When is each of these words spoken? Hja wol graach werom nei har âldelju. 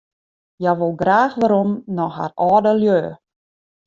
Hja 0.61 0.71
wol 0.79 0.93
graach 1.01 1.35
werom 1.41 1.71
nei 1.95 2.11
har 2.15 2.33
âldelju. 2.47 2.99